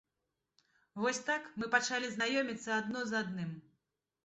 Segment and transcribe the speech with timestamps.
[1.03, 3.55] Вось так мы пачалі знаёміцца адно з адным.